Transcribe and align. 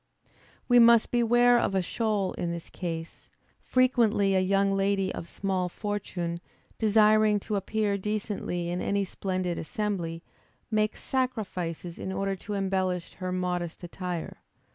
We 0.67 0.79
must 0.79 1.11
beware 1.11 1.59
of 1.59 1.75
a 1.75 1.83
shoal 1.83 2.33
in 2.33 2.49
this 2.51 2.71
case; 2.71 3.29
frequently 3.61 4.33
a 4.33 4.39
young 4.39 4.75
lady 4.75 5.13
of 5.13 5.27
small 5.27 5.69
fortune, 5.69 6.39
desiring 6.79 7.39
to 7.41 7.55
appear 7.55 7.99
decently 7.99 8.69
in 8.71 8.81
any 8.81 9.05
splendid 9.05 9.59
assembly, 9.59 10.23
makes 10.71 11.03
sacrifices 11.03 11.99
in 11.99 12.11
order 12.11 12.35
to 12.37 12.55
embellish 12.55 13.13
her 13.13 13.31
modest 13.31 13.83
attire. 13.83 14.41